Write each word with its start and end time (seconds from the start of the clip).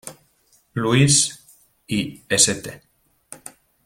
Louis, 0.73 1.29
y 1.85 2.23
St. 2.27 2.81